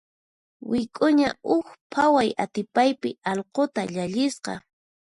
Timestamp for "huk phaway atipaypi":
1.47-3.09